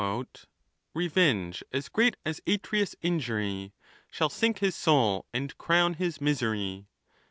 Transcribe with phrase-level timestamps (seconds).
[0.97, 3.71] Eevenge as great as Atreus' injury
[4.09, 6.87] Shall sink his soul and crown his misery.